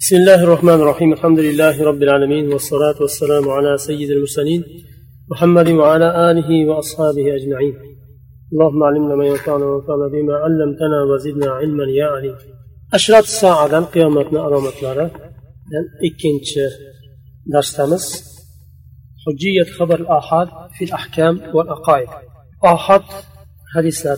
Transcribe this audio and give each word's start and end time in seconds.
بسم 0.00 0.16
الله 0.16 0.42
الرحمن 0.44 0.74
الرحيم 0.74 1.12
الحمد 1.12 1.38
لله 1.38 1.84
رب 1.84 2.02
العالمين 2.02 2.52
والصلاة 2.52 2.94
والسلام 3.00 3.48
على 3.48 3.78
سيد 3.78 4.10
المرسلين 4.10 4.64
محمد 5.30 5.68
وعلى 5.68 6.30
آله 6.30 6.66
وأصحابه 6.66 7.34
أجمعين 7.34 7.74
اللهم 8.52 8.82
علمنا 8.82 9.14
ما 9.14 9.26
ينفعنا 9.26 9.64
وانفعنا 9.64 10.08
بما 10.12 10.34
علمتنا 10.34 11.02
وزدنا 11.12 11.50
علما 11.50 11.84
يا 11.84 12.06
عليم 12.06 12.34
أشراط 12.94 13.22
الساعة 13.22 13.84
قيامتنا 13.84 14.38
لارا 14.38 15.10
إكنش 16.06 16.58
درسامس 17.46 18.24
حجية 19.26 19.72
خبر 19.78 20.00
الآحاد 20.00 20.48
في 20.78 20.84
الأحكام 20.84 21.40
والأقائد 21.54 22.08
آحاد 22.64 23.02
حديث 23.74 24.08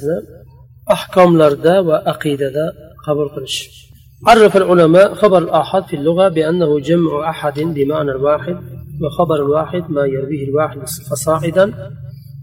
أحكام 0.90 1.38
لردا 1.38 1.80
وأقيدة 1.80 2.72
قبول 3.06 3.28
قرش 3.28 3.87
عرف 4.27 4.57
العلماء 4.57 5.13
خبر 5.13 5.37
الآحاد 5.37 5.83
في 5.83 5.95
اللغة 5.95 6.29
بأنه 6.29 6.79
جمع 6.79 7.29
أحد 7.29 7.59
بمعنى 7.59 8.11
الواحد 8.11 8.57
وخبر 9.01 9.35
الواحد 9.35 9.83
ما 9.95 10.05
يرويه 10.05 10.43
الواحد 10.49 10.79
فصاعدا 11.09 11.65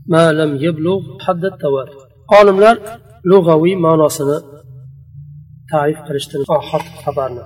ما 0.06 0.32
لم 0.32 0.56
يبلغ 0.66 1.00
حد 1.20 1.44
التواتر 1.44 2.00
عالمlar 2.34 2.76
lug'aviy 3.30 3.74
ma'nosini 3.86 4.38
tarif 5.72 5.98
qilishdi 6.06 6.36
ohod 6.56 6.84
xabarni 7.02 7.44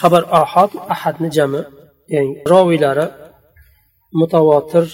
xabar 0.00 0.22
ohod 0.40 0.70
ahadni 0.94 1.28
jami 1.36 1.62
ya'ni 2.14 2.32
roviylari 2.52 3.06
mutavotir 4.20 4.84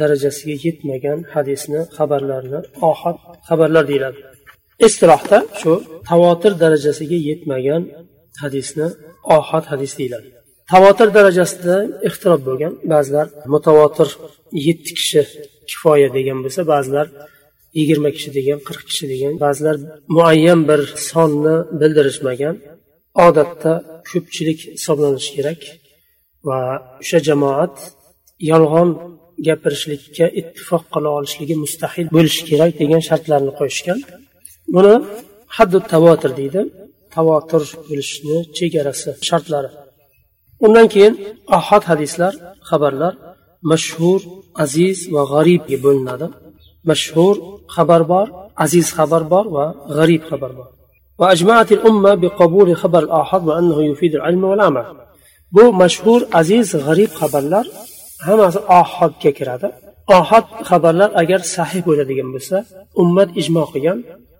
darajasiga 0.00 0.56
yetmagan 0.66 1.18
hadisni 1.34 1.80
xabarlarni 1.96 2.60
ohod 2.90 3.16
xabarlar 3.48 3.84
deyiladi 3.90 4.18
istilohda 4.86 5.38
shu 5.60 5.72
tavotir 6.08 6.52
darajasiga 6.62 7.18
yetmagan 7.28 7.82
hadisni 8.43 8.87
ohad 9.37 9.65
hadis 9.71 9.91
deyiladi. 9.99 10.29
Tavotir 10.71 11.09
darajasida 11.17 11.75
ixtirob 12.07 12.41
bo'lgan 12.49 12.73
ba'zilar 12.93 13.27
mutavotir 13.53 14.09
yetti 14.67 14.91
kishi 14.99 15.21
kifoya 15.69 16.09
degan 16.17 16.37
bo'lsa 16.43 16.61
ba'zilar 16.73 17.07
yigirma 17.77 18.09
kishi 18.15 18.29
degan 18.37 18.59
qirq 18.67 18.81
kishi 18.89 19.05
degan 19.13 19.33
ba'zilar 19.43 19.75
muayyan 20.15 20.61
bir 20.69 20.81
sonni 21.09 21.55
bildirishmagan 21.81 22.55
odatda 23.27 23.73
ko'pchilik 24.09 24.59
hisoblanishi 24.75 25.31
kerak 25.37 25.61
va 26.47 26.59
o'sha 27.01 27.19
jamoat 27.27 27.75
yolg'on 28.51 28.89
gapirishlikka 29.47 30.25
ittifoq 30.39 30.83
qila 30.93 31.09
olishligi 31.17 31.55
mustahil 31.63 32.05
bo'lishi 32.15 32.43
kerak 32.49 32.71
degan 32.81 33.01
shartlarni 33.09 33.51
qo'yishgan. 33.59 33.99
Buni 34.75 34.93
haddu 35.57 35.77
tavotir 35.93 36.31
deydi. 36.39 36.61
tavotir 37.14 37.62
bo'lishni 37.88 38.36
chegarasi 38.56 39.10
shartlari 39.28 39.70
undan 40.66 40.86
keyin 40.94 41.14
ahad 41.58 41.82
hadislar 41.90 42.32
xabarlar 42.70 43.14
mashhur 43.70 44.20
aziz 44.64 44.98
va 45.14 45.22
g'aribga 45.32 45.76
bo'linadi 45.84 46.26
mashhur 46.90 47.34
xabar 47.76 48.02
bor 48.12 48.26
aziz 48.64 48.86
xabar 48.98 49.22
bor 49.32 49.44
va 49.56 49.66
g'arib 49.96 50.24
xabar 50.32 50.52
bor 50.60 50.68
وأجمعت 51.20 51.72
الأمة 51.72 52.14
بقبول 52.22 52.68
خبر 52.76 53.02
الآحاد 53.06 53.42
وأنه 53.48 53.78
يفيد 53.90 54.12
العلم 54.14 54.44
والعمل 54.44 54.86
bu 55.56 55.64
mashhur 55.82 56.20
aziz 56.40 56.66
g'arib 56.84 57.10
xabarlar 57.20 57.66
hammasi 58.26 58.60
ohodga 58.80 59.30
kiradi 59.38 59.68
ohod 60.18 60.46
xabarlar 60.68 61.10
agar 61.22 61.40
sahih 61.54 61.80
bo'ladigan 61.88 62.28
bo'lsa 62.34 62.56
ummat 63.02 63.28
ijmo 63.40 63.64
qilgan 63.72 63.98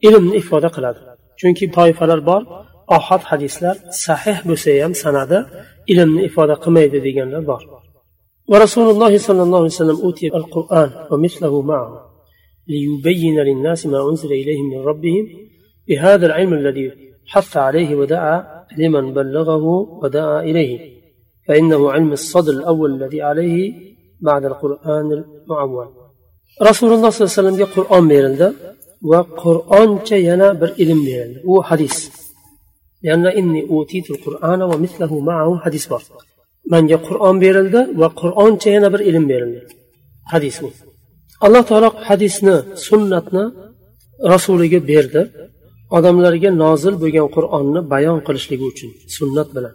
ilmni 0.08 0.34
ifoda 0.42 0.68
qiladi 0.76 1.00
Chunki 1.39 1.65
toifalar 1.77 2.19
bor 2.29 2.41
ohod 2.95 3.21
hadislar 3.29 3.75
sahih 4.05 4.37
bo'lsa 4.49 4.71
ham 4.83 4.93
sanadi 5.03 5.39
ilmni 5.91 6.21
ifoda 6.29 6.55
qilmaydi 6.63 6.97
deganlar 7.07 7.43
bor. 7.51 7.61
ما 13.93 14.09
أنزل 14.09 14.31
إليهم 14.31 14.69
من 14.73 14.81
ربهم 14.89 15.27
بهذا 15.87 16.25
العلم 16.25 16.53
الذي 16.53 16.91
حث 17.25 17.57
عليه 17.57 17.95
ودعا 17.95 18.65
لمن 18.77 19.13
بلغه 19.13 19.65
ودعا 20.03 20.41
إليه 20.41 20.79
فإنه 21.47 21.91
علم 21.91 22.11
الصدر 22.11 22.53
الأول 22.53 22.89
الذي 22.97 23.21
عليه 23.21 23.73
بعد 24.21 24.45
القرآن 24.45 25.07
المعول 25.11 25.87
رسول 26.61 26.93
الله 26.93 27.09
صلى 27.09 27.25
الله 27.25 27.33
عليه 27.37 27.41
وسلم 27.41 28.53
va 29.11 29.21
qur'oncha 29.41 30.17
yana 30.29 30.47
bir 30.61 30.69
ilm 30.83 30.99
berildi. 31.07 31.39
U 31.51 31.53
hadis. 31.69 31.95
Hadis 35.65 35.85
bor. 35.91 36.01
Manga 36.73 36.97
qur'on 37.07 37.35
berildi 37.45 37.79
va 38.01 38.07
qur'oncha 38.21 38.69
yana 38.75 38.89
bir 38.93 39.01
ilm 39.09 39.25
berildi. 39.31 39.61
Hadis 40.33 40.55
bu. 40.61 40.69
Alloh 41.45 41.63
taolo 41.69 41.89
hadisni 42.09 42.55
sunnatni 42.87 43.43
rasuliga 44.31 44.79
berdi. 44.91 45.21
Odamlarga 45.97 46.49
nozil 46.63 46.93
bo'lgan 47.03 47.27
qur'onni 47.35 47.79
bayon 47.93 48.17
qilishligi 48.27 48.65
uchun 48.71 48.89
sunnat 49.17 49.49
bilan. 49.55 49.73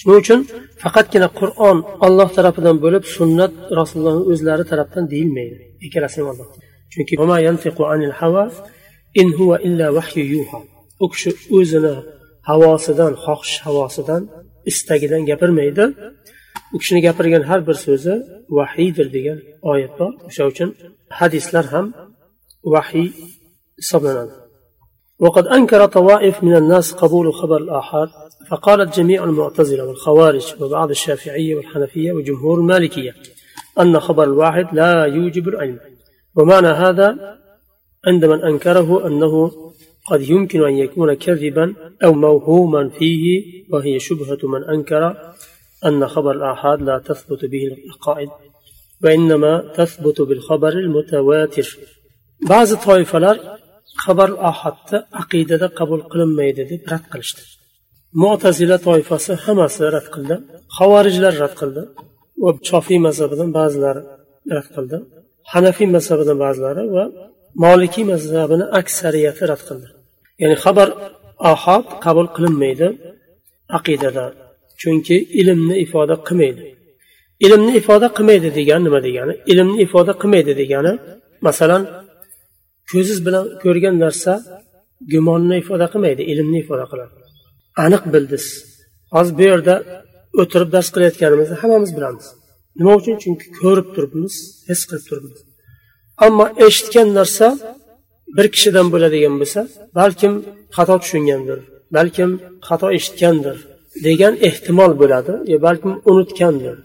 Shuning 0.00 0.18
uchun 0.22 0.40
faqatgina 0.82 1.28
qur'on 1.40 1.78
olloh 2.06 2.28
tarafidan 2.36 2.76
bo'lib 2.84 3.04
sunnat 3.16 3.52
rasulullohni 3.78 4.24
o'zlari 4.32 4.64
tarafdan 4.70 5.04
deyilmaydi. 5.12 5.56
Ikkalasini 5.86 6.24
chunki 6.92 7.14
in 9.14 9.32
huwa 9.38 9.56
illa 9.66 9.86
vahyu 9.96 10.24
yuha 10.34 10.60
u 11.04 11.06
kishi 11.12 11.30
o'zini 11.58 11.94
havosidan 12.48 13.12
xohish 13.24 13.56
havosidan 13.66 14.22
istagidan 14.70 15.22
gapirmaydi 15.30 15.84
u 16.74 16.76
kishini 16.80 17.00
gapirgan 17.06 17.42
har 17.50 17.60
bir 17.68 17.76
so'zi 17.86 18.14
vahiydir 18.58 19.06
degan 19.16 19.38
oyat 19.70 19.92
bor 19.98 20.12
o'sha 20.28 20.42
uchun 20.52 20.68
hadislar 21.18 21.64
ham 21.74 21.86
vahiy 22.74 23.08
hisoblanadi 23.80 24.36
وقد 25.26 25.46
أنكر 25.56 25.86
طوائف 25.98 26.36
من 26.46 26.54
الناس 26.56 26.86
قبول 26.92 27.26
خبر 27.40 27.56
الآحاد 27.56 28.08
فقالت 28.50 28.88
جميع 28.98 29.24
المعتزلة 29.24 29.82
والخوارج 29.88 30.46
وبعض 30.60 30.90
الشافعية 30.90 31.54
والحنفية 31.56 32.10
وجمهور 32.12 32.56
المالكية 32.60 33.12
أن 33.82 34.00
خبر 34.06 34.24
الواحد 34.24 34.66
لا 34.72 34.92
يوجب 35.16 35.48
العلم 35.48 35.78
ومعنى 36.34 36.68
هذا 36.68 37.38
عند 38.06 38.24
من 38.24 38.42
أنكره 38.42 39.06
أنه 39.06 39.50
قد 40.06 40.22
يمكن 40.22 40.64
أن 40.64 40.74
يكون 40.78 41.14
كذبا 41.14 41.74
أو 42.04 42.12
موهوما 42.12 42.88
فيه 42.88 43.42
وهي 43.70 43.98
شبهة 43.98 44.38
من 44.42 44.64
أنكر 44.64 45.32
أن 45.86 46.08
خبر 46.08 46.30
الآحاد 46.30 46.82
لا 46.82 46.98
تثبت 46.98 47.44
به 47.44 47.66
العقائد 47.66 48.28
وإنما 49.04 49.72
تثبت 49.76 50.20
بالخبر 50.20 50.68
المتواتر. 50.68 51.78
بعض 52.48 52.68
الطائفة 52.68 53.40
خبر 53.96 54.24
الآحاد 54.24 55.04
عقيدة 55.12 55.66
قبل 55.66 56.02
قلم 56.02 56.36
ميدد 56.36 56.80
رد 56.92 57.02
قلشت. 57.12 57.38
معتزلة 58.12 58.76
طائفة 58.76 59.38
همس 59.46 59.82
رد 59.82 60.02
قلد 60.02 60.44
خوارج 60.68 61.20
رد 61.20 61.48
قلد 61.48 61.88
وشافي 62.38 62.98
مذهبا 62.98 63.44
بعض 63.44 63.72
رد 64.52 64.64
قلد. 64.76 65.17
Hanafiy 65.52 65.88
mazhabidan 65.96 66.38
ba'zilari 66.44 66.82
va 66.96 67.04
molikiy 67.64 68.04
mazhabini 68.12 68.64
aksariyati 68.80 69.42
rad 69.50 69.62
qildi. 69.68 69.88
Ya'ni 70.42 70.56
xabar 70.64 70.88
ahad 71.52 71.84
qabul 72.04 72.26
qilinmaydi 72.36 72.88
aqidada 73.78 74.24
chunki 74.80 75.16
ilmni 75.40 75.74
ifoda 75.84 76.14
qilmaydi. 76.28 76.62
Ilmni 77.46 77.72
ifoda 77.80 78.06
qilmaydi 78.16 78.48
degani 78.58 78.82
nima 78.86 79.00
degani? 79.06 79.34
Ilmni 79.52 79.76
ifoda 79.86 80.12
qilmaydi 80.20 80.52
degani 80.60 80.92
masalan 81.46 81.82
ko'ziz 82.90 83.18
bilan 83.26 83.44
ko'rgan 83.62 83.96
narsa 84.04 84.32
gumonni 85.12 85.54
ifoda 85.62 85.86
qilmaydi 85.92 86.22
ilmni 86.32 86.58
ifoda 86.64 86.84
qiladi. 86.90 87.14
Aniq 87.84 88.02
bildiz 88.14 88.44
hozir 89.14 89.34
bu 89.38 89.44
yerda 89.50 89.74
o'tirib 90.40 90.68
dars 90.74 90.88
qilayotganimizni 90.94 91.56
hammamiz 91.62 91.90
bilamiz. 91.96 92.26
Nima 92.78 92.92
uchun? 93.00 93.14
Chunki 93.22 93.46
ko'rib 93.60 93.88
turibmiz 93.94 94.34
his 94.68 94.80
qilib 94.88 95.04
turibmiz. 95.08 95.38
Ammo 96.26 96.44
eshitgan 96.66 97.08
narsa 97.18 97.46
bir 98.36 98.46
kishidan 98.54 98.86
bo'ladigan 98.92 99.34
bo'lsa 99.40 99.60
balkim 99.98 100.34
xato 100.76 100.94
tushungandir 101.02 101.58
balkim 101.96 102.30
xato 102.68 102.88
eshitgandir 102.98 103.56
degan 104.06 104.34
ehtimol 104.48 104.92
bo'ladi 105.02 105.32
yo 105.52 105.56
balkim 105.66 105.92
unutgandir 106.10 106.76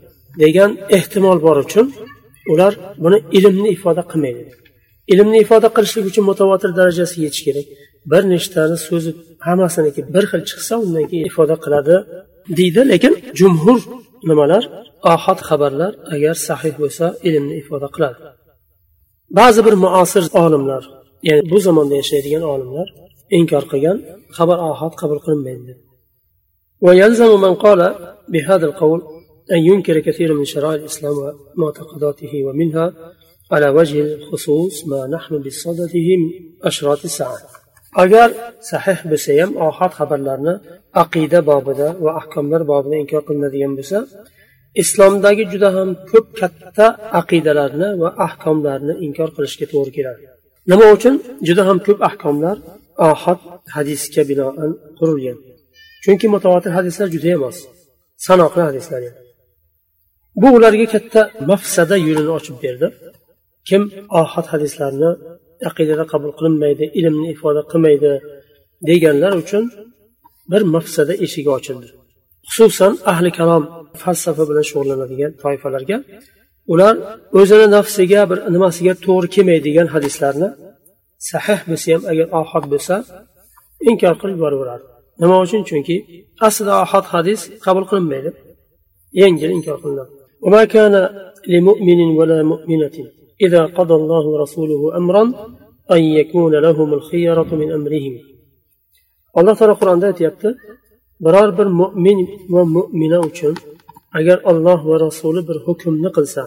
degan 0.43 0.71
ehtimol 0.97 1.37
bor 1.45 1.57
uchun 1.65 1.85
ular 2.51 2.73
buni 3.03 3.17
ilmni 3.37 3.69
ifoda 3.77 4.03
qilmaydi. 4.11 4.43
Ilmni 5.13 5.37
ifoda 5.45 5.67
qilishlik 5.75 6.05
uchun 6.11 6.23
mutavotir 6.31 6.71
darajasiga 6.79 7.23
yetish 7.25 7.43
kerak. 7.47 7.67
Bir 8.11 8.21
nechtani 8.33 8.77
so'zi 8.87 9.11
hammasiniki 9.47 10.01
bir 10.13 10.23
xil 10.31 10.41
chiqsa 10.49 10.73
undan 10.83 11.05
keyin 11.09 11.25
ifoda 11.31 11.55
qiladi 11.63 11.95
deydi 12.57 12.81
lekin 12.91 13.13
jumhur 13.39 13.79
nimalar 14.29 14.63
ohad 15.12 15.38
xabarlar 15.48 15.92
agar 16.14 16.36
sahih 16.48 16.74
bo'lsa 16.82 17.06
ilmni 17.28 17.54
ifoda 17.62 17.88
qiladi 17.94 18.20
ba'zi 19.38 19.60
bir 19.66 19.74
muasir 19.84 20.24
olimlar 20.44 20.82
ya'ni 21.28 21.42
bu 21.50 21.58
zamonda 21.66 21.94
yashaydigan 22.02 22.44
olimlar 22.52 22.88
inkor 23.38 23.64
qilgan 23.72 23.98
xabar 24.36 24.58
ohad 24.70 24.92
qabul 25.00 25.20
qilinmaydi 25.26 25.74
ويلزم 26.86 27.40
من 27.44 27.54
قال 27.64 27.80
بهذا 28.32 28.66
القول 28.70 29.00
أن 29.54 29.60
ينكر 29.68 29.96
كثير 29.98 30.32
من 30.38 30.44
شرائع 30.44 30.74
الإسلام 30.74 31.14
ومعتقداته 31.56 32.32
ومنها 32.46 32.86
على 33.52 33.68
وجه 33.68 34.00
الخصوص 34.02 34.86
ما 34.86 35.06
نحن 35.06 35.32
بصدده 35.44 36.06
من 36.20 36.30
أشراط 36.62 37.00
الساعة 37.04 37.38
agar 38.04 38.28
sahih 38.70 38.98
bo'lsa 39.10 39.32
ham 39.40 39.50
ohad 39.66 39.92
xabarlarni 39.98 40.54
aqida 41.02 41.40
bobida 41.50 41.88
va 42.04 42.10
ahkomlar 42.20 42.62
bobida 42.72 42.96
inkor 43.02 43.22
qilinadigan 43.28 43.72
bo'lsa 43.78 43.98
islomdagi 44.81 45.43
juda 45.53 45.69
ham 45.77 45.89
ko'p 46.11 46.27
katta 46.39 46.85
aqidalarni 47.19 47.89
va 48.01 48.09
ahkomlarni 48.25 48.93
inkor 49.05 49.29
qilishga 49.35 49.65
to'g'ri 49.73 49.91
keladi. 49.97 50.23
Nima 50.71 50.85
uchun? 50.95 51.15
Juda 51.47 51.63
ham 51.69 51.77
ko'p 51.87 51.99
ahkomlar 52.09 52.57
ohad 53.09 53.39
hadisga 53.75 54.21
binoan 54.29 54.71
qurilgan. 54.99 55.37
Chunki 56.03 56.27
mutavotir 56.35 56.71
hadislar 56.77 57.07
judayam 57.15 57.41
oz 57.49 57.57
sanoqli 58.27 58.61
hadislar 58.69 59.01
bu 60.41 60.47
ularga 60.57 60.87
katta 60.93 61.21
mafsada 61.51 61.95
yo'lini 62.07 62.31
ochib 62.37 62.57
berdi. 62.63 62.87
Kim 63.69 63.81
ohad 64.21 64.45
hadislarni 64.53 65.09
aqidada 65.69 66.03
qabul 66.11 66.31
qilinmaydi 66.37 66.85
ilmni 66.99 67.27
ifoda 67.35 67.61
qilmaydi 67.71 68.11
deganlar 68.89 69.33
uchun 69.43 69.63
bir 70.51 70.61
mafsada 70.75 71.13
eshigi 71.25 71.51
ochildi. 71.57 71.87
Xususan 72.53 72.93
ahli 73.11 73.31
kalom 73.39 73.63
falsafa 74.02 74.42
bilan 74.50 74.64
shug'ullanadigan 74.70 75.30
toifalarga 75.42 75.96
ular 76.72 76.94
o'zini 77.40 77.66
nafsiga 77.76 78.20
bir 78.30 78.38
nimasiga 78.54 78.92
to'g'ri 79.06 79.28
kelmaydigan 79.34 79.86
hadislarni 79.94 80.48
sahih 81.30 81.60
bo'lsa 81.70 81.88
ham 81.94 82.02
agar 82.12 82.26
ohod 82.40 82.64
bo'lsa 82.72 82.94
inkor 83.90 84.14
qilib 84.20 84.36
yuboraveradi 84.38 84.84
nima 85.22 85.36
uchun 85.44 85.62
chunki 85.68 85.96
aslida 86.46 86.72
ohod 86.84 87.06
hadis 87.14 87.40
qabul 87.64 87.84
qilinmaydi 87.90 88.30
yengil 89.20 89.50
inkor 89.58 89.78
qilinadi 89.84 90.12
وما 90.44 90.62
كان 90.74 90.94
لمؤمن 91.54 92.00
ولا 92.18 92.38
مؤمنة 92.42 92.96
إذا 93.40 93.62
قضى 93.78 93.94
الله 93.94 94.24
ورسوله 94.26 94.96
أمرا 94.96 95.22
أن 95.94 96.02
يكون 96.18 96.54
لهم 96.66 96.94
الخيرة 96.94 97.50
من 97.60 97.68
أمرهم 97.78 98.14
الله 99.38 99.54
تعالى 99.54 99.72
القرآن 99.72 99.98
aytyapti 100.10 100.48
biror 101.24 101.48
bir 101.58 101.66
mo'min 101.80 102.18
va 102.54 102.62
mo'mina 102.64 103.18
uchun 103.28 103.54
agar 104.18 104.38
olloh 104.50 104.80
va 104.90 104.96
rasuli 105.06 105.40
bir 105.48 105.56
hukmni 105.66 106.10
qilsa 106.16 106.42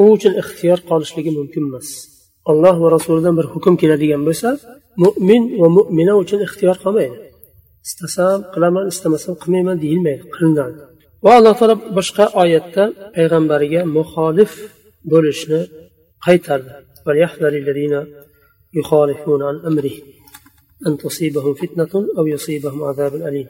u 0.00 0.04
uchun 0.14 0.32
ixtiyor 0.42 0.78
qolishligi 0.90 1.30
mumkin 1.38 1.62
emas 1.68 1.88
alloh 2.50 2.76
va 2.82 2.88
rasulidan 2.96 3.34
bir 3.38 3.46
hukm 3.52 3.74
keladigan 3.82 4.22
bo'lsa 4.28 4.48
mo'min 5.04 5.42
va 5.60 5.68
mo'mina 5.76 6.14
uchun 6.22 6.40
ixtiyor 6.46 6.76
qolmaydi 6.84 7.16
istasam 7.86 8.38
qilaman 8.54 8.84
istamasam 8.92 9.34
qilmayman 9.42 9.76
deyilmaydi 9.84 10.24
qilinadi 10.34 10.76
va 11.24 11.30
alloh 11.38 11.54
taolo 11.58 11.76
boshqa 11.98 12.24
oyatda 12.42 12.84
payg'ambariga 13.16 13.80
muxolif 13.96 14.52
bo'lishni 15.12 15.60
qaytardi 16.26 16.70
يخالفون 18.74 19.42
عن 19.42 19.56
أمره 19.56 19.96
أن 20.86 20.98
تصيبهم 20.98 21.54
فتنة 21.54 21.92
أو 22.18 22.26
يصيبهم 22.26 22.84
عذاب 22.84 23.14
أليم 23.14 23.48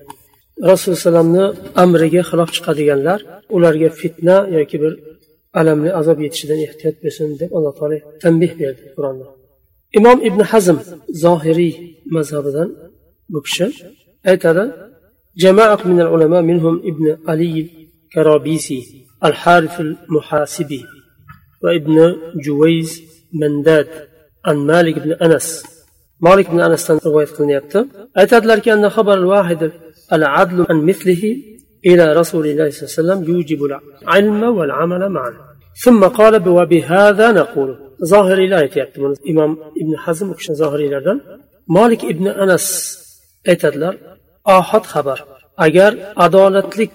rasululloh 0.71 0.99
alayhivasallamni 0.99 1.45
amriga 1.85 2.23
xilof 2.31 2.51
chiqadiganlar 2.57 3.19
ularga 3.57 3.89
fitna 4.01 4.37
yoki 4.57 4.77
bir 4.83 4.93
alamli 5.61 5.91
azob 6.01 6.19
yetishidan 6.25 6.61
ehtiyot 6.67 6.97
bo'lsin 7.05 7.29
deb 7.41 7.51
alloh 7.57 7.73
taolo 7.79 7.99
tanbeh 8.23 8.53
berdi 8.61 8.83
qur'onda 8.97 9.27
imom 9.99 10.19
ibn 10.29 10.41
hazm 10.51 10.79
zohiriy 11.25 11.75
mazhabidan 12.17 12.69
bu 13.33 13.39
kishi 13.47 13.67
aytadi 14.33 14.65
جماعة 15.45 15.81
من 15.85 16.01
العلماء 16.01 16.43
منهم 16.43 16.75
ابن 16.91 17.19
علي 17.29 17.57
الكرابيسي 18.05 18.81
الحارث 19.25 19.81
المحاسبي 19.81 20.85
وابن 21.63 22.17
جويز 22.45 23.03
منداد 23.33 23.89
عن 24.45 24.57
مالك 24.57 24.99
بن 24.99 25.13
أنس 25.13 25.49
مالك 26.21 26.51
بن 26.51 26.61
أنس 26.61 26.91
رواية 26.91 27.27
قلنيابته 27.27 27.87
أيتادلر 28.19 28.73
أن 28.73 28.89
خبر 28.91 29.15
الواحد 29.15 29.73
العدل 30.13 30.67
عن 30.71 30.79
مثله 30.91 31.37
إلى 31.87 32.13
رسول 32.13 32.47
الله 32.47 32.71
صلى 32.71 32.83
الله 32.83 33.13
عليه 33.15 33.23
وسلم 33.23 33.35
يوجب 33.35 33.61
العلم 33.65 34.43
والعمل 34.43 35.09
معا 35.09 35.33
ثم 35.85 36.05
قال 36.05 36.49
وبهذا 36.49 37.33
نقول 37.33 37.79
ظاهر 38.05 38.47
لا 38.47 38.61
يتيابتم 38.65 39.15
إمام 39.31 39.57
ابن 39.83 39.97
حزم 39.99 40.35
ظاهر 40.53 40.79
لردن 40.79 41.21
مالك 41.69 42.05
ابن 42.05 42.27
أنس 42.29 42.67
أيتادلر 43.49 43.97
ohod 44.55 44.85
xabar 44.93 45.19
agar 45.67 45.93
adolatlik 46.27 46.95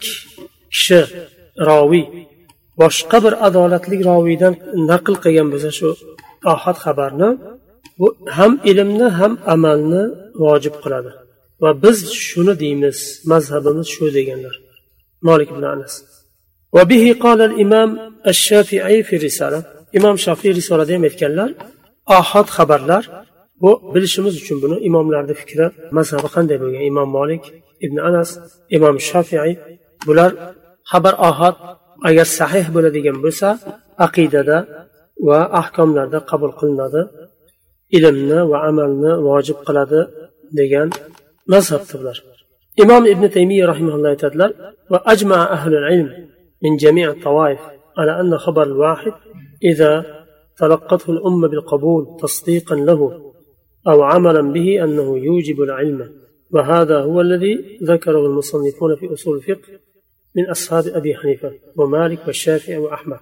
kishi 0.74 1.02
roviy 1.70 2.06
boshqa 2.82 3.18
bir 3.24 3.34
adolatli 3.48 3.98
roviydan 4.10 4.54
naql 4.90 5.16
qilgan 5.24 5.48
bo'lsa 5.54 5.72
shu 5.80 5.90
ohod 6.54 6.78
xabarni 6.86 7.30
bu 8.00 8.08
ham 8.38 8.54
ilmni 8.72 9.08
ham 9.20 9.34
amalni 9.54 10.04
vojib 10.44 10.76
qiladi 10.84 11.12
va 11.62 11.70
biz 11.84 11.98
shuni 12.28 12.54
deymiz 12.64 12.98
mazhabimiz 13.32 13.88
shu 13.96 14.06
deganlar 14.18 14.56
molik 15.28 15.50
ibn 15.56 15.66
anas 15.76 15.96
وبه 16.78 17.04
قال 17.24 17.40
الإمام 17.50 17.90
الشافعي 18.28 19.04
في 19.08 19.14
الرسالة 19.16 19.60
إمام 19.98 20.16
شافعي 20.26 20.52
رسالة 20.60 20.86
ham 20.96 21.04
aytganlar 21.04 21.50
ohod 22.18 22.48
xabarlar 22.58 23.04
bu 23.62 23.72
bilishimiz 23.94 24.34
uchun 24.42 24.58
buni 24.64 24.78
imomlarni 24.88 25.34
fikri 25.42 25.66
mazhabi 25.98 26.28
qanday 26.36 26.58
bo'lgan 26.64 26.84
imom 26.92 27.10
molik 27.18 27.44
ibn 27.86 27.98
anas 28.10 28.30
imom 28.78 28.96
shafiy 29.10 29.52
bular 30.08 30.32
xabar 30.92 31.14
ohod 31.30 31.56
agar 32.10 32.28
sahih 32.40 32.66
bo'ladigan 32.76 33.18
bo'lsa 33.24 33.48
aqidada 34.06 34.58
va 35.28 35.40
ahkomlarda 35.62 36.20
qabul 36.32 36.52
qilinadi 36.60 37.02
Ilmni 37.97 38.41
va 38.51 38.59
amalni 38.69 39.13
vojib 39.29 39.59
qiladi 39.67 40.01
degan 40.59 40.89
mazhabdir 41.53 41.97
bular 42.01 42.19
imom 42.83 43.03
ibn 43.13 43.25
taymiya 43.37 43.65
rahimaulloh 43.73 44.11
aytadilar 44.15 44.51
va 44.93 44.99
ajma 45.13 45.39
ahlul 45.57 45.87
ilm 45.95 46.09
min 46.63 46.73
jami' 46.83 47.09
الطوائف 47.15 47.63
على 47.99 48.21
أن 48.21 48.39
خبر 48.39 48.63
الواحد 48.63 49.13
إذا 49.71 49.93
تلقته 50.59 51.13
الأمة 51.13 51.49
بالقبول 51.49 52.03
تصديقا 52.23 52.77
له 52.77 53.01
أو 53.89 54.03
عملا 54.03 54.43
به 54.53 54.85
أنه 54.85 55.19
يوجب 55.19 55.63
العلم 55.63 56.01
وهذا 56.51 56.99
هو 57.01 57.21
الذي 57.21 57.79
ذكره 57.83 58.27
المصنفون 58.27 58.97
في 58.97 59.13
أصول 59.13 59.37
الفقه 59.37 59.69
من 60.37 60.51
أصحاب 60.51 60.87
أبي 60.87 61.15
حنيفة 61.17 61.53
ومالك 61.77 62.27
والشافعي 62.27 62.77
وأحمد 62.77 63.19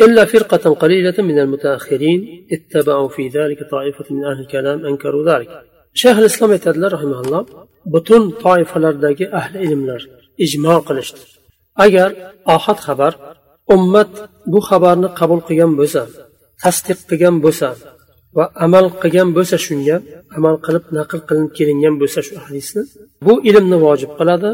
إلا 0.00 0.24
فرقة 0.24 0.74
قليلة 0.74 1.14
من 1.18 1.38
المتأخرين 1.38 2.46
اتبعوا 2.52 3.08
في 3.08 3.28
ذلك 3.28 3.70
طائفة 3.70 4.04
من 4.10 4.24
أهل 4.24 4.40
الكلام 4.40 4.86
أنكروا 4.86 5.24
ذلك 5.30 5.50
شيخ 5.94 6.18
الإسلام 6.18 6.52
يتدلى 6.52 6.86
رحمه 6.86 7.20
الله 7.20 7.46
بطن 7.86 8.30
طائفة 8.30 8.80
لرداك 8.80 9.22
أهل 9.22 9.58
علملر 9.58 10.08
إجماع 10.40 10.78
قلشت 10.78 11.16
أجر 11.78 12.10
آخر 12.46 12.74
خبر 12.74 13.12
أمت 13.70 14.28
بو 14.46 14.60
خبرنا 14.60 15.06
قبول 15.06 15.40
قيام 15.40 15.76
بوسا 15.76 16.06
تصديق 16.62 16.98
قيام 17.10 17.40
بوسا 17.40 17.76
va 18.36 18.44
amal 18.66 18.86
qilgan 19.02 19.28
bo'lsa 19.36 19.56
shunga 19.66 19.96
amal 20.36 20.54
qilib 20.66 20.84
naql 20.98 21.18
qilinib 21.28 21.52
kelingan 21.58 21.94
bo'lsa 22.00 22.20
shu 22.26 22.34
hadisni 22.46 22.82
bu 23.26 23.34
ilmni 23.50 23.76
vojib 23.86 24.10
qiladi 24.18 24.50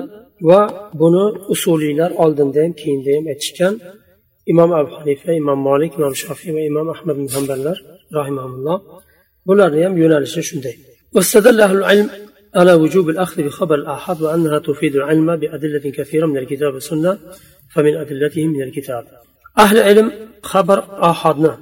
va 0.49 0.61
buni 1.01 1.25
usuliylar 1.55 2.11
oldinda 2.25 2.59
ham 2.65 2.73
keyinda 2.81 3.11
ham 3.17 3.25
aytishgan 3.33 3.75
imom 4.52 4.70
abu 4.80 4.92
hanifa 5.00 5.32
imom 5.42 5.60
molik 5.68 5.92
imom 6.00 6.14
shofiy 6.24 6.52
va 6.56 6.62
imom 6.72 6.88
ahmad 6.96 7.16
ibn 7.20 7.28
hamballar 7.36 7.78
rahimaulloh 8.18 8.78
bularni 9.48 9.82
ham 9.86 9.94
yo'nalishi 10.02 10.42
shunday 10.50 10.76
على 12.60 12.74
وجوب 12.74 13.10
الأخذ 13.10 13.38
بخبر 13.48 13.76
الآحاد 13.76 14.18
وأنها 14.22 14.60
تفيد 14.60 14.94
العلم 14.96 15.36
بأدلة 15.36 15.86
كثيرة 15.98 16.26
من 16.26 16.38
الكتاب 16.38 16.74
والسنة 16.74 17.12
فمن 17.74 17.94
أدلتهم 18.04 18.50
من 18.56 18.62
الكتاب 18.68 19.04
أهل 19.64 19.78
العلم 19.78 20.08
خبر 20.52 20.78
آحادنا 21.12 21.54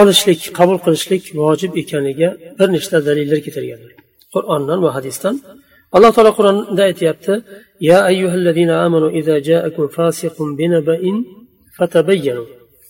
olishlik 0.00 0.40
qabul 0.58 0.78
qilishlik 0.84 1.22
vojib 1.40 1.72
ekaniga 1.82 2.28
bir 2.58 2.68
nechta 2.74 2.96
dalillar 3.08 3.38
keltirganlar 3.44 3.92
qur'ondan 4.34 4.78
va 4.84 4.90
hadisdan 4.96 5.34
alloh 5.96 6.10
taolo 6.16 6.32
qur'onda 6.38 6.82
aytyapti 6.90 7.34
ya 7.90 7.98
ayyuhallazina 8.10 8.74
amanu 8.86 9.08
idza 9.20 9.36
ja'akum 9.48 9.84
fasiqun 9.96 10.48
binaba'in 10.60 11.16
fatabayyanu 11.76 12.44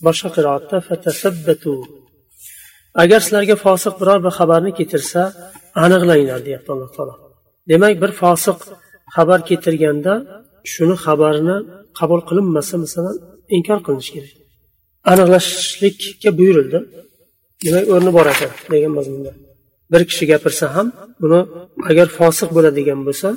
boshqa 0.06 0.28
qiroatda 0.36 0.76
fatasabbatu 0.88 1.72
agar 3.02 3.20
sizlarga 3.26 3.56
fosiq 3.64 3.94
biror 4.00 4.18
bir 4.24 4.32
xabarni 4.38 4.70
keltirsa 4.78 5.20
aniqlanglar 5.84 6.40
deyapti 6.46 6.70
alloh 6.74 6.90
taolo. 6.96 7.14
Demak 7.70 7.94
bir 8.02 8.10
fosiq 8.22 8.58
xabar 9.16 9.40
keltirganda 9.48 10.12
shuni 10.72 10.96
xabarini 11.04 11.56
qabul 11.98 12.20
qilinmasa 12.28 12.74
masalan 12.84 13.16
inkor 13.56 13.78
qilinishi 13.86 14.12
kerak. 14.16 14.34
Aniqlashlikka 15.12 16.30
buyurildi. 16.38 16.78
Demak 17.64 17.84
o'rni 17.94 18.10
bor 18.16 18.26
ekan 18.34 18.50
degan 18.72 18.92
mazmunda. 18.98 19.32
Bir 19.92 20.02
kishi 20.10 20.24
gapirsa 20.32 20.66
ham 20.76 20.86
buni 21.22 21.40
agar 21.90 22.06
fosiq 22.18 22.48
bo'ladigan 22.56 23.00
bo'lsa 23.06 23.28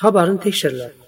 xabarini 0.00 0.40
tekshiriladi 0.46 1.07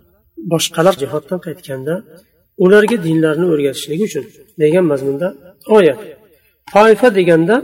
boshqalar 0.51 0.95
jihoddan 1.01 1.39
qaytganda 1.45 1.95
ularga 2.63 2.97
dinlarni 3.07 3.45
o'rgatishligi 3.53 4.03
uchun 4.09 4.25
degan 4.61 4.85
mazmunda 4.91 5.27
oyat 5.77 5.99
toifa 6.73 7.07
deganda 7.17 7.55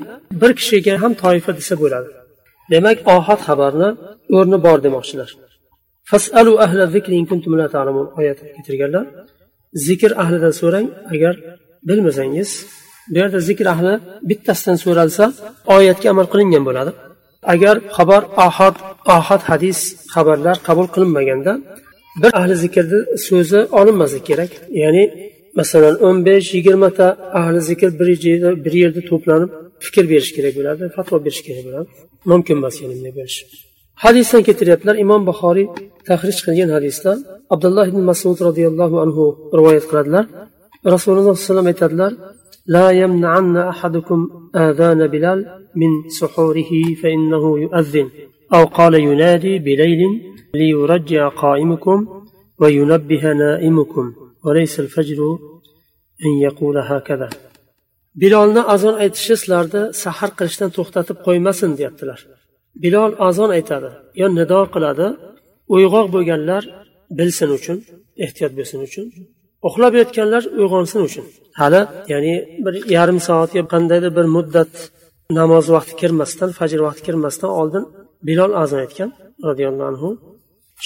bir 0.42 0.52
kishiga 0.60 0.94
ham 1.02 1.14
toifa 1.24 1.52
desa 1.60 1.76
bo'ladi. 1.84 2.10
Demak 2.74 2.98
ohad 3.16 3.40
xabarni 3.48 3.90
o'rni 4.38 4.58
bor 4.66 4.78
demoqchilar. 4.86 5.30
Fasalu 6.10 6.54
ahla 6.66 6.84
zikri 6.96 7.18
kuntum 7.32 7.54
la 7.62 7.68
ta'lamun 7.76 8.08
oyat 8.20 8.38
keltirganlar 8.56 9.06
zikr 9.88 10.12
ahlidan 10.22 10.54
so'rang 10.62 10.88
agar 11.14 11.34
bilmasangiz 11.88 12.50
bu 13.12 13.18
yerda 13.22 13.40
zikr 13.50 13.66
ahli 13.74 13.94
bittasidan 14.30 14.78
so'ralsa 14.86 15.26
oyatga 15.76 16.08
amal 16.14 16.28
qilingan 16.34 16.64
bo'ladi. 16.70 16.92
Agar 17.54 17.76
xabar 17.98 18.22
ahad 18.48 18.76
ahad 19.18 19.42
hadis 19.50 19.80
xabarlar 20.14 20.56
qabul 20.68 20.88
qilinmaganda 20.96 21.54
bir 22.23 22.31
ahli 22.41 22.55
zikrni 22.65 22.99
so'zi 23.29 23.59
olinmasligi 23.79 24.25
kerak 24.29 24.51
ya'ni 24.83 25.05
masalan 25.59 25.95
o'n 26.07 26.17
besh 26.27 26.49
yigirmata 26.57 27.07
ahli 27.41 27.61
zikr 27.71 27.91
bir 28.01 28.09
yerda 28.27 28.51
bir 28.65 28.75
yerda 28.83 29.01
to'planib 29.11 29.51
fikr 29.85 30.05
berish 30.13 30.33
kerak 30.37 30.53
bo'ladi 30.59 30.83
fatvo 30.97 31.17
berish 31.27 31.43
kerak 31.47 31.65
bo'ladi 31.67 31.89
mumkin 32.31 32.55
emas 32.61 32.75
yani 32.83 32.95
bunday 32.97 33.13
berish 33.19 33.39
hadisdan 34.05 34.43
keltiryaptilar 34.49 34.97
imom 35.05 35.23
buxoriy 35.31 35.67
tahrij 36.09 36.39
qilgan 36.47 36.71
hadisda 36.77 37.11
abdulloh 37.55 37.87
ibn 37.93 38.01
masud 38.11 38.39
roziyallohu 38.49 38.97
anhu 39.05 39.25
rivoyat 39.59 39.85
qiladilar 39.91 40.25
rasululloh 40.95 41.23
sallallohu 41.25 41.37
alayhi 41.37 41.49
vasallam 41.49 41.69
aytadilar 41.73 42.13
لا 42.67 42.91
يمنعن 42.91 43.57
أحدكم 43.57 44.31
آذان 44.55 45.01
بلال 45.07 45.47
من 45.81 45.91
سحوره 46.09 46.73
فإنه 47.01 47.45
يؤذن 47.65 48.09
أو 48.55 48.65
قال 48.65 48.95
ينادي 48.95 49.59
بليل 49.59 50.01
ليرجع 50.55 51.29
قائمكم 51.29 51.99
وينبه 52.61 53.33
نائمكم 53.33 54.13
وليس 54.45 54.81
الفجر 54.81 55.39
أن 56.27 56.33
يقول 56.47 56.79
هكذا 56.79 57.31
bilolni 58.21 58.63
azon 58.75 58.95
aytishi 59.05 59.35
sizlarni 59.41 59.83
sahar 60.03 60.31
qilishdan 60.39 60.71
to'xtatib 60.77 61.19
qo'ymasin 61.27 61.71
deyaptilar 61.79 62.21
bilol 62.83 63.13
azon 63.29 63.51
aytadi 63.59 63.91
yo 64.21 64.27
nido 64.39 64.61
qiladi 64.75 65.07
uyg'oq 65.75 66.07
bo'lganlar 66.15 66.63
bilsin 67.19 67.49
uchun 67.59 67.79
ehtiyot 68.25 68.53
bo'lsin 68.59 68.79
uchun 68.89 69.07
uxlab 69.69 69.93
yotganlar 70.01 70.43
uyg'onsin 70.61 71.01
uchun 71.09 71.27
hali 71.61 71.81
ya'ni 72.13 72.35
bir 72.65 72.75
yarim 72.97 73.19
soat 73.29 73.51
yo 73.59 73.63
qandaydir 73.73 74.13
bir 74.19 74.27
muddat 74.37 74.73
namoz 75.39 75.67
vaqti 75.77 75.95
kirmasdan 76.01 76.51
fajr 76.59 76.81
vaqti 76.87 77.03
kirmasdan 77.07 77.51
oldin 77.61 77.85
bilol 78.29 78.53
azon 78.63 78.81
aytgan 78.85 79.11
roziyallohu 79.49 79.89
anhu 79.93 80.09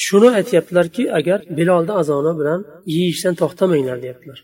shuni 0.04 0.28
aytyaptilarki 0.38 1.02
agar 1.18 1.38
bilolni 1.58 1.92
azoni 2.00 2.32
bilan 2.40 2.60
yeyishdan 2.96 3.34
to'xtamanglar 3.40 3.98
deyaptilar 4.04 4.38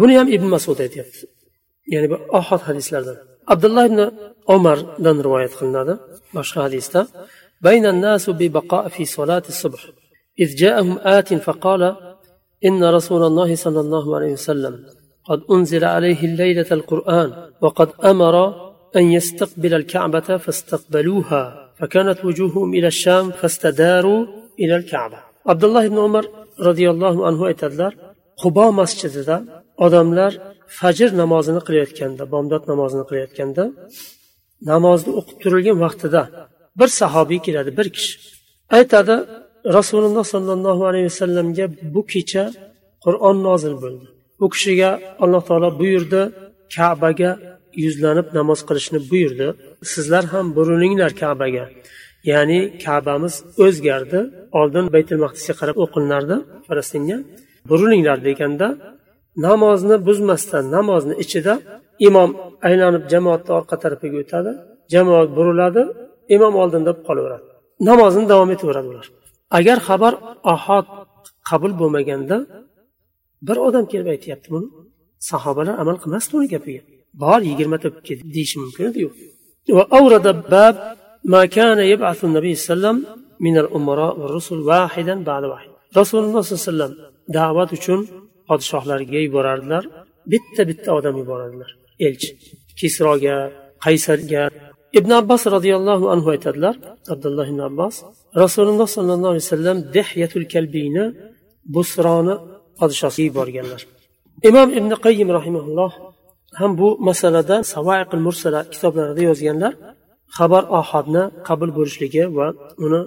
buni 0.00 0.14
ham 0.18 0.28
ibn 0.36 0.46
masud 0.54 0.78
aytyapti 0.86 1.24
ya'ni 1.92 2.06
bu 2.12 2.16
ohod 2.38 2.62
hadislardan 2.68 3.16
abdulloh 3.52 3.84
ibn 3.90 4.00
umardan 4.56 5.16
rivoyat 5.26 5.52
qilinadi 5.58 5.94
boshqa 6.36 6.60
hadisda 6.66 7.00
بين 7.68 7.86
الناس 7.86 8.30
ببقاء 8.30 8.88
في 8.88 9.04
صلاة 9.04 9.42
الصبح 9.48 9.82
إذ 10.38 10.54
جاءهم 10.54 10.98
آت 10.98 11.34
فقال 11.34 11.82
إن 12.64 12.84
رسول 12.84 13.22
الله 13.22 13.54
صلى 13.54 13.80
الله 13.80 14.16
عليه 14.16 14.32
وسلم 14.32 14.74
قد 15.24 15.40
أنزل 15.50 15.84
عليه 15.84 16.20
الليلة 16.24 16.66
القرآن 16.72 17.28
وقد 17.60 17.88
أمر 18.04 18.34
أن 18.96 19.04
يستقبل 19.12 19.74
الكعبة 19.74 20.36
فاستقبلوها 20.36 21.69
فكانت 21.80 22.18
وجوههم 22.24 22.68
إلى 22.76 22.88
الشام 22.94 23.24
فاستداروا 23.38 24.26
إلى 24.62 24.74
الكعبة 24.76 25.18
عبد 25.50 25.64
الله 25.64 25.88
بن 25.88 25.98
عمر 25.98 26.24
رضي 26.68 26.86
الله 26.90 27.26
عنه 27.26 27.40
aytadilar 27.50 27.92
qubo 28.42 28.66
masjidida 28.80 29.36
odamlar 29.84 30.32
fajr 30.78 31.10
namozini 31.22 31.60
qilayotganda 31.66 32.22
bomdod 32.32 32.62
namozini 32.72 33.04
qilayotganda 33.08 33.64
namozni 34.72 35.10
o'qib 35.18 35.36
turilgan 35.42 35.78
vaqtida 35.84 36.22
bir 36.78 36.88
sahobiy 37.00 37.40
keladi 37.46 37.70
bir 37.78 37.88
kishi 37.96 38.14
aytadi 38.78 39.14
rasululloh 39.78 40.24
sollallohu 40.34 40.82
alayhi 40.90 41.06
vasallamga 41.12 41.66
bu 41.94 42.02
kecha 42.12 42.44
qur'on 43.04 43.36
nozil 43.48 43.74
bo'ldi 43.82 44.06
u 44.44 44.46
kishiga 44.54 44.90
alloh 45.24 45.42
taolo 45.48 45.68
buyurdi 45.80 46.22
kabaga 46.74 47.30
yuzlanib 47.83 48.27
namoz 48.37 48.59
qilishni 48.67 48.99
buyurdi. 49.11 49.47
Sizlar 49.93 50.23
ham 50.33 50.45
burilinglar 50.57 51.11
kabaga. 51.21 51.65
Ya'ni 52.31 52.59
kabamiz 52.83 53.35
o'zgardi. 53.65 54.19
Oldin 54.59 54.85
baytul 54.95 55.19
maqdisga 55.25 55.53
qarab 55.61 55.77
o'qilinardi 55.83 56.35
falastinga. 56.67 57.17
Burilinglar 57.69 58.17
deganda 58.27 58.67
namozni 59.47 59.95
buzmasdan 60.07 60.65
namozni 60.75 61.13
ichida 61.23 61.53
imom 62.07 62.29
aylanib 62.67 63.03
jamoatni 63.13 63.51
orqa 63.59 63.75
tarafiga 63.83 64.17
o'tadi. 64.23 64.51
Jamoat 64.93 65.29
buriladi 65.37 65.81
imom 66.35 66.53
oldinda 66.61 66.91
qolaveradi. 67.07 67.45
Namozni 67.89 68.23
davom 68.31 68.49
etaveradi 68.55 68.87
ular. 68.93 69.07
Agar 69.57 69.77
xabar 69.87 70.13
ohod 70.53 70.85
qabul 71.49 71.71
bo'lmaganda 71.81 72.37
bir 73.47 73.57
odam 73.67 73.85
kelib 73.91 74.07
aytyapti 74.15 74.47
buni. 74.55 74.67
Sahobalar 75.29 75.75
amal 75.81 75.97
qilmasdi 76.03 76.31
uni 76.39 76.47
gapiga. 76.55 76.81
bor 77.22 77.40
yigirmata 77.50 77.88
deyishi 78.34 78.56
mumkin 78.62 78.84
ediyu 78.92 79.10
وأورد 79.76 80.26
باب 80.54 80.74
ما 81.32 81.42
كان 81.56 81.78
يبعث 81.92 82.20
النبي 82.28 82.52
صلى 82.54 82.62
الله 82.74 82.88
عليه 82.88 82.98
وسلم 82.98 82.98
من 83.46 83.54
الأمراء 83.62 84.12
والرسل 84.20 84.58
واحدا 84.70 85.14
بعد 85.30 85.44
واحد 85.52 85.68
رسول 86.00 86.22
الله 86.24 86.40
صلى 86.40 86.52
الله 86.54 86.64
عليه 86.64 86.70
وسلم 86.70 86.92
دعوات 87.38 87.70
uchun 87.76 88.00
podshohlarga 88.48 89.18
yuborardilar 89.26 89.84
bitta 90.32 90.62
bitta 90.68 90.90
odam 90.98 91.14
yuborardilar 91.22 91.70
elchi 92.06 92.30
kisroga 92.78 93.36
qaysarga 93.84 94.42
ibn 94.98 95.10
abbos 95.20 95.42
roziyallohu 95.56 96.04
anhu 96.14 96.28
aytadilar 96.34 96.74
abdulloh 97.12 97.46
ibn 97.52 97.60
abbos 97.70 97.94
rasululloh 98.44 98.88
sollallohu 98.96 99.32
alayhi 99.34 99.46
vasallam 99.48 99.78
dehyatul 99.96 100.46
kalbiyni 100.54 101.04
busroni 101.74 102.34
podshosiga 102.78 103.26
yuborganlar 103.28 103.80
imom 104.48 104.68
ibn 104.78 104.90
qayyim 105.04 105.28
rahimaulloh 105.38 105.92
ham 106.59 106.71
bu 106.79 106.87
masalada 107.07 107.55
savaiqil 107.73 108.21
mursala 108.27 108.61
kitoblarida 108.73 109.21
yozganlar 109.29 109.73
xabar 110.37 110.63
ohodni 110.79 111.23
qabul 111.47 111.69
bo'lishligi 111.77 112.23
va 112.37 112.47
uni 112.85 113.01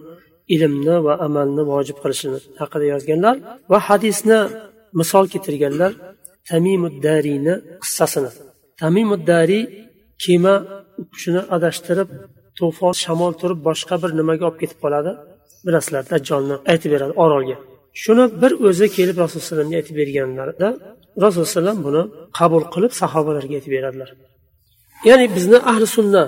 ilmni 0.55 0.97
va 1.07 1.15
amalni 1.27 1.63
vojib 1.73 1.97
qilishini 2.03 2.39
haqida 2.61 2.87
yozganlar 2.95 3.37
va 3.71 3.79
hadisni 3.89 4.39
misol 5.01 5.25
keltirganlar 5.33 5.93
tamimuddariyni 6.51 7.55
qissasini. 7.83 8.31
Tamimuddariy 8.81 9.65
kema 10.25 10.55
u 11.01 11.03
kishini 11.13 11.43
adashtirib 11.57 12.09
to'fon 12.59 12.93
shamol 13.05 13.33
turib 13.41 13.61
boshqa 13.69 13.95
bir 14.03 14.11
nimaga 14.21 14.45
olib 14.49 14.59
ketib 14.63 14.79
qoladi. 14.85 15.13
Bilasizlar 15.67 16.05
dajjolni 16.13 16.57
aytib 16.73 16.91
beradi 16.95 17.15
orolga. 17.25 17.57
Shuni 18.03 18.25
bir 18.43 18.53
o'zi 18.69 18.87
kelib 18.97 19.17
rasululloh 19.23 19.45
alayhivasallamga 19.47 19.77
aytib 19.81 19.97
berganlarida 20.01 20.69
rasululloh 21.25 21.49
alayhivasallam 21.49 21.79
buni 21.87 22.03
qabul 22.39 22.65
qilib 22.75 22.93
sahobalarga 23.01 23.55
aytib 23.59 23.73
beradilar. 23.77 24.11
Ya'ni 25.09 25.27
bizni 25.37 25.59
ahli 25.71 25.87
sunna 25.97 26.25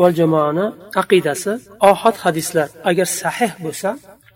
va 0.00 0.08
jamoani 0.18 0.66
aqidasi 1.02 1.52
ohad 1.90 2.16
hadislar 2.24 2.68
agar 2.90 3.08
sahih 3.20 3.52
bo'lsa 3.64 3.90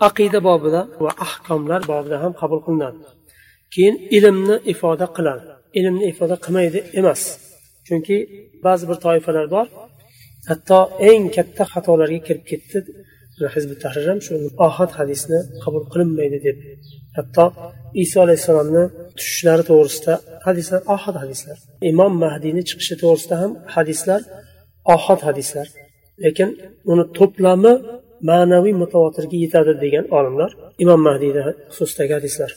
aqida 0.08 0.38
bobida 0.48 0.80
va 1.04 1.10
ahkomlar 1.26 1.80
bobida 1.92 2.16
ham 2.22 2.32
qabul 2.40 2.60
qilinadi. 2.66 2.98
Keyin 3.74 3.96
ilmni 4.16 4.56
ifoda 4.72 5.06
qiladi. 5.16 5.44
Ilmni 5.78 6.04
ifoda 6.12 6.36
qilmaydi 6.44 6.78
emas 7.00 7.22
chunki 7.86 8.16
ba'zi 8.66 8.84
bir 8.90 8.98
toifalar 9.06 9.46
bor. 9.54 9.66
Hatto 10.48 10.78
eng 11.10 11.24
katta 11.36 11.62
xatolarga 11.72 12.20
kirib 12.26 12.44
ketdi. 12.50 12.78
Hizbi 13.54 13.74
tahrir 13.82 14.06
ham 14.10 14.20
shu 14.26 14.32
ohad 14.66 14.90
hadisni 14.98 15.38
qabul 15.64 15.84
qilinmaydi 15.92 16.38
deb 16.46 16.56
hatto 17.16 17.44
iso 18.04 18.18
alayhissalomni 18.24 18.84
tushishlari 19.18 19.64
to'g'risida 19.70 20.14
hadislar 20.46 20.80
ohad 20.94 21.16
hadislar. 21.22 21.56
Imom 21.90 22.12
mahdiyni 22.24 22.62
chiqishi 22.68 22.94
to'g'risida 23.02 23.36
ham 23.42 23.52
hadislar 23.74 24.20
ohad 24.94 25.20
hadislar. 25.28 25.66
Lekin 26.24 26.48
uni 26.92 27.04
to'plami 27.18 27.72
ma'naviy 28.30 28.74
mutavotirga 28.82 29.36
yetadi 29.44 29.72
degan 29.84 30.04
olimlar 30.18 30.50
imom 30.84 31.00
mahdiyni 31.08 31.42
xususidagi 31.74 32.12
hadislar. 32.18 32.50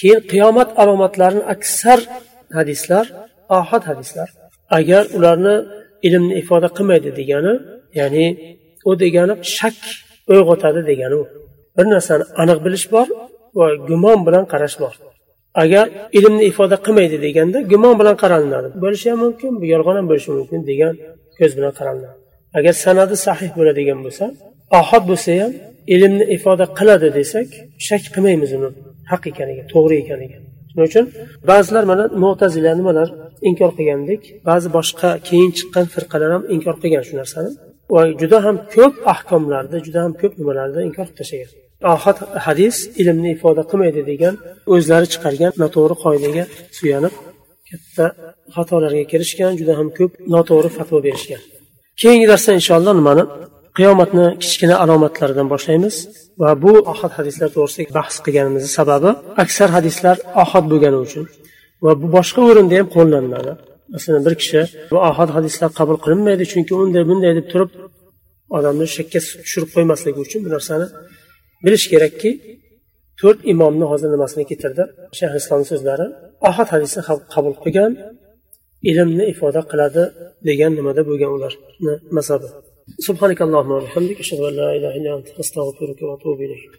Keyin 0.00 0.20
qiyomat 0.30 0.70
alomatlarini 0.82 1.44
aksar 1.54 2.00
hadislar 2.58 3.04
ohad 3.58 3.82
hadislar. 3.90 4.28
Agar 4.78 5.04
ularni 5.16 5.54
ilmni 6.06 6.34
ifoda 6.42 6.68
qilmaydi 6.76 7.10
degani 7.20 7.54
ya'ni 8.00 8.26
u 8.88 8.90
degani 9.02 9.34
shak 9.56 9.78
uyg'otadi 10.32 10.80
degani 10.90 11.16
u 11.22 11.24
bir 11.76 11.86
narsani 11.94 12.24
aniq 12.42 12.58
bilish 12.66 12.86
bor 12.94 13.06
va 13.58 13.66
gumon 13.88 14.18
bilan 14.26 14.44
qarash 14.52 14.76
bor. 14.82 14.94
Agar 15.62 15.86
ilmni 16.18 16.42
ifoda 16.50 16.76
qilmaydi 16.86 17.16
deganda 17.26 17.58
gumon 17.72 17.94
bilan 18.00 18.16
qaralinadi. 18.22 18.68
Bo'lishi 18.82 19.06
ham 19.12 19.18
mumkin 19.24 19.52
bu 19.60 19.64
yolg'on 19.74 19.96
ham 19.98 20.06
bo'lishi 20.10 20.30
mumkin 20.38 20.60
degan 20.70 20.94
ko'z 21.38 21.52
bilan 21.58 21.72
qaralinadi. 21.78 22.16
Agar 22.58 22.74
sanadi 22.84 23.16
sahih 23.26 23.50
bo'ladigan 23.58 23.98
bo'lsa 24.04 24.24
ohod 24.80 25.04
bo'lsa 25.10 25.30
ham 25.42 25.52
ilmni 25.94 26.24
ifoda 26.36 26.64
qiladi 26.78 27.08
desak 27.18 27.48
shak 27.86 28.02
qilmaymiz 28.14 28.50
uni. 28.58 28.70
Haq 29.10 29.22
ekaniga 29.30 29.62
to'g'ri 29.72 29.96
ekaniga. 30.02 30.38
Shuning 30.70 30.86
uchun 30.90 31.04
ba'zilar 31.50 31.84
mana 31.92 32.04
mo'tazila 32.24 32.72
nimalar 32.80 33.08
inkor 33.48 33.70
qilgandek 33.78 34.22
ba'zi 34.48 34.68
boshqa 34.76 35.08
keyin 35.28 35.50
chiqqan 35.58 35.86
firqalar 35.94 36.30
ham 36.34 36.42
inkor 36.54 36.74
qilgan 36.82 37.02
shu 37.08 37.14
narsani. 37.20 37.50
Va 37.94 38.02
juda 38.20 38.38
ham 38.46 38.56
ko'p 38.74 38.94
ahkomlarda 39.14 39.76
juda 39.86 40.00
ham 40.04 40.12
ko'p 40.20 40.32
nimalarda 40.40 40.78
inkor 40.88 41.06
qilib 41.06 41.18
tashlagan 41.20 41.50
ohad 41.94 42.18
hadis 42.46 42.76
ilmni 43.00 43.30
ifoda 43.36 43.62
qilmaydi 43.70 44.02
degan 44.10 44.34
o'zlari 44.74 45.06
chiqargan 45.12 45.52
noto'g'ri 45.62 45.96
qoidaga 46.04 46.44
suyanib 46.78 47.14
katta 47.70 48.04
xatolarga 48.56 49.04
kirishgan 49.12 49.52
juda 49.60 49.74
ham 49.78 49.88
ko'p 49.98 50.12
noto'g'ri 50.34 50.70
fatvo 50.78 50.98
berishgan. 51.06 51.40
Keyingi 52.00 52.26
darsda 52.32 52.50
inshaalloh 52.60 52.94
nimani? 53.00 53.24
Qiyomatni 53.78 54.26
kichkina 54.42 54.76
alomatlaridan 54.84 55.46
boshlaymiz 55.52 55.96
va 56.42 56.50
bu 56.62 56.72
ohad 56.92 57.12
hadislar 57.18 57.48
to'g'risida 57.56 57.92
bahs 57.98 58.16
qilganimizni 58.24 58.70
sababi 58.78 59.10
aksar 59.42 59.68
hadislar 59.76 60.16
ohad 60.42 60.64
bo'lgani 60.72 60.98
uchun 61.06 61.24
va 61.84 61.92
bu 62.00 62.06
boshqa 62.16 62.40
o'rinda 62.50 62.74
ham 62.80 62.88
qo'llaniladi. 62.96 63.52
masalan 63.94 64.22
bir 64.26 64.34
kishi 64.40 64.60
bu 64.90 64.96
ohad 65.08 65.30
hadislar 65.36 65.70
qabul 65.78 65.96
qilinmaydi 66.04 66.44
chunki 66.52 66.72
unday 66.82 67.04
bunday 67.10 67.32
deb 67.38 67.46
turib 67.52 67.70
odamni 68.56 68.86
shakka 68.96 69.18
tushirib 69.42 69.70
qo'ymasligi 69.74 70.18
uchun 70.26 70.40
bu 70.46 70.50
narsani 70.56 70.86
bilish 71.64 71.86
kerakki 71.92 72.30
to'rt 73.20 73.40
imomni 73.52 73.86
hozir 73.92 74.08
nimasini 74.14 74.44
keltirdi? 74.50 74.82
Shayx 75.18 75.32
islomni 75.40 75.66
so'zlari 75.72 76.06
ohad 76.48 76.68
hadisni 76.74 77.02
qabul 77.34 77.54
qilgan 77.64 77.92
ilmni 78.90 79.24
ifoda 79.32 79.60
qiladi 79.70 80.02
degan 80.48 80.72
nimada 80.78 81.02
bo'lgan 81.08 81.30
ularni 81.36 81.94
mazhabi 82.16 82.48
subhanakallohumma 83.06 83.74
va 83.78 83.82
bihamdik 83.86 84.18
ashhadu 84.24 84.42
an 84.48 84.54
la 84.60 84.68
ilaha 84.78 84.94
illa 84.98 85.10
ant 85.16 85.28
astag'firuka 85.42 86.02
va 86.08 86.12
atubu 86.18 86.42
ilayk. 86.46 86.72